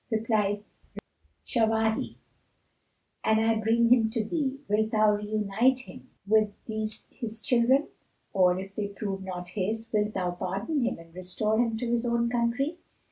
Replied 0.09 0.63
Shawahi, 1.45 2.15
"An 3.23 3.37
I 3.37 3.53
bring 3.59 3.89
him 3.89 4.09
to 4.09 4.25
thee, 4.25 4.57
wilt 4.67 4.89
thou 4.89 5.11
reunite 5.11 5.81
him 5.81 6.09
with 6.25 6.49
these 6.65 7.05
his 7.11 7.39
children? 7.39 7.89
Or, 8.33 8.57
if 8.59 8.73
they 8.73 8.87
prove 8.87 9.21
not 9.21 9.49
his, 9.49 9.91
wilt 9.93 10.15
thou 10.15 10.31
pardon 10.31 10.81
him 10.81 10.97
and 10.97 11.13
restore 11.13 11.59
him 11.59 11.77
to 11.77 11.85
his 11.91 12.07
own 12.07 12.31
country?" 12.31 12.79